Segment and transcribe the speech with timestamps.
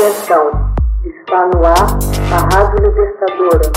[0.00, 0.72] Atenção,
[1.04, 1.98] está no ar
[2.32, 3.70] a Rádio Libertadora.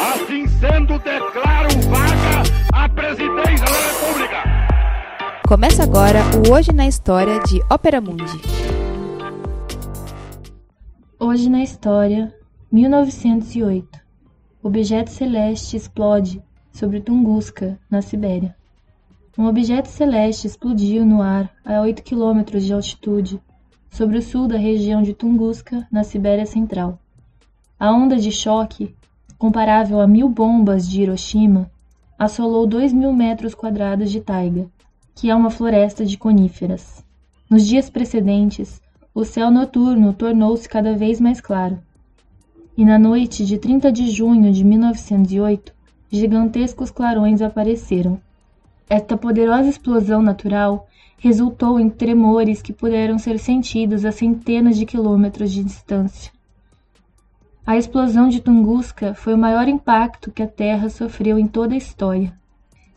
[0.00, 2.42] Assim sendo, declaro vaga
[2.72, 4.36] a presidência da República.
[5.46, 8.40] Começa agora o Hoje na História de Ópera Mundi.
[11.20, 12.34] Hoje na História,
[12.72, 14.00] 1908.
[14.62, 18.56] Objeto celeste explode sobre Tunguska, na Sibéria.
[19.36, 23.40] Um objeto celeste explodiu no ar a 8 km de altitude,
[23.88, 26.98] sobre o sul da região de Tunguska, na Sibéria Central.
[27.80, 28.94] A onda de choque,
[29.38, 31.70] comparável a mil bombas de Hiroshima,
[32.18, 34.66] assolou 2 mil metros quadrados de taiga,
[35.14, 37.02] que é uma floresta de coníferas.
[37.48, 38.82] Nos dias precedentes,
[39.14, 41.78] o céu noturno tornou-se cada vez mais claro.
[42.76, 45.72] E na noite de 30 de junho de 1908,
[46.10, 48.20] gigantescos clarões apareceram
[48.88, 55.52] esta poderosa explosão natural resultou em tremores que puderam ser sentidos a centenas de quilômetros
[55.52, 56.32] de distância.
[57.64, 61.78] A explosão de Tunguska foi o maior impacto que a Terra sofreu em toda a
[61.78, 62.32] história.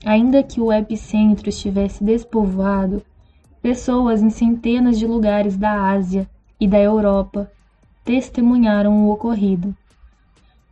[0.04, 3.04] Ainda que o epicentro estivesse despovoado,
[3.62, 6.28] pessoas em centenas de lugares da Ásia
[6.60, 7.52] e da Europa
[8.04, 9.76] testemunharam o ocorrido.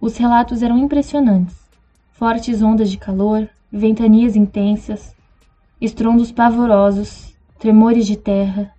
[0.02, 1.56] Os relatos eram impressionantes.
[2.14, 5.16] Fortes ondas de calor, ventanias intensas,
[5.82, 8.72] estrondos pavorosos, tremores de terra,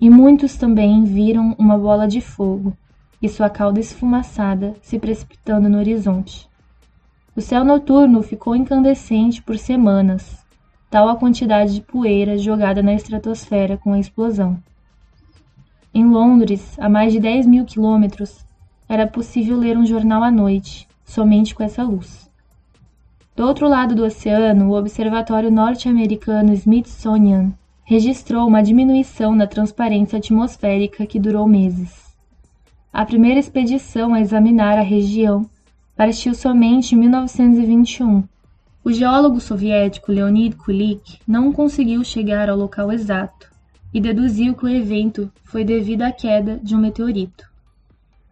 [0.00, 2.72] e muitos também viram uma bola de fogo
[3.20, 6.48] e sua cauda esfumaçada se precipitando no horizonte.
[7.34, 10.38] O céu noturno ficou incandescente por semanas,
[10.88, 14.56] tal a quantidade de poeira jogada na estratosfera com a explosão.
[15.92, 18.46] Em Londres, a mais de 10 mil quilômetros,
[18.88, 22.26] era possível ler um jornal à noite, somente com essa luz.
[23.36, 27.52] Do outro lado do oceano, o observatório norte-americano Smithsonian
[27.84, 32.16] registrou uma diminuição na transparência atmosférica que durou meses.
[32.90, 35.44] A primeira expedição a examinar a região
[35.94, 38.24] partiu somente em 1921.
[38.82, 43.50] O geólogo soviético Leonid Kulik não conseguiu chegar ao local exato
[43.92, 47.44] e deduziu que o evento foi devido à queda de um meteorito.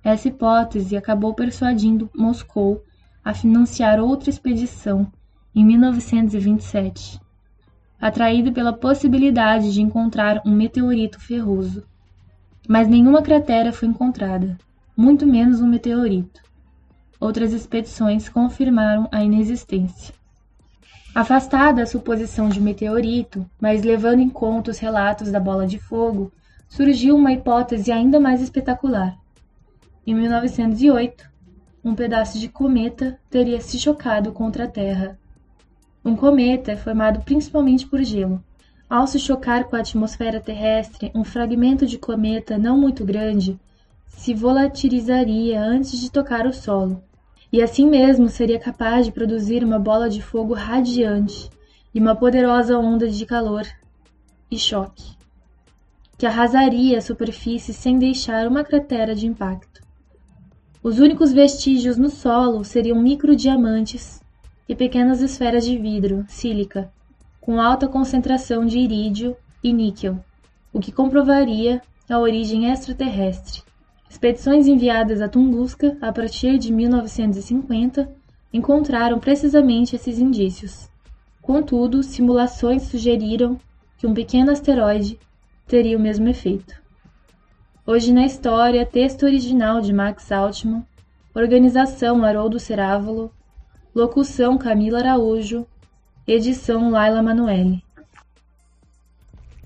[0.03, 2.83] Essa hipótese acabou persuadindo Moscou
[3.25, 5.11] a financiar outra expedição
[5.55, 7.19] em 1927,
[8.01, 11.85] atraído pela possibilidade de encontrar um meteorito ferroso.
[12.69, 14.59] Mas nenhuma cratera foi encontrada,
[14.97, 16.43] muito menos um meteorito.
[17.19, 20.15] Outras expedições confirmaram a inexistência.
[21.15, 26.33] Afastada a suposição de meteorito, mas levando em conta os relatos da bola de fogo,
[26.69, 29.17] surgiu uma hipótese ainda mais espetacular.
[30.05, 31.34] Em 1908,
[31.85, 35.19] um pedaço de cometa teria se chocado contra a Terra.
[36.03, 38.43] Um cometa é formado principalmente por gelo.
[38.89, 43.61] Ao se chocar com a atmosfera terrestre, um fragmento de cometa não muito grande
[44.09, 47.03] se volatilizaria antes de tocar o solo,
[47.53, 51.51] e assim mesmo seria capaz de produzir uma bola de fogo radiante
[51.95, 53.67] e uma poderosa onda de calor
[54.51, 55.17] e choque,
[56.17, 59.84] que arrasaria a superfície sem deixar uma cratera de impacto.
[60.85, 64.21] Os únicos vestígios no solo seriam microdiamantes
[64.69, 66.93] e pequenas esferas de vidro, sílica,
[67.41, 70.23] com alta concentração de irídio e níquel,
[70.75, 73.63] o que comprovaria a origem extraterrestre.
[74.11, 78.07] Expedições enviadas a Tunguska a partir de 1950
[78.53, 80.91] encontraram precisamente esses indícios.
[81.41, 83.59] Contudo, simulações sugeriram
[83.97, 85.19] que um pequeno asteroide
[85.67, 86.84] teria o mesmo efeito.
[87.87, 90.87] Hoje na História, texto original de Max Altman,
[91.35, 93.31] organização Haroldo Cerávolo,
[93.95, 95.67] locução Camila Araújo,
[96.27, 97.85] edição Laila Manoeli.